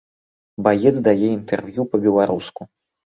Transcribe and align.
Баец 0.67 0.93
дае 1.09 1.27
інтэрв'ю 1.37 1.81
па-беларуску. 1.93 2.61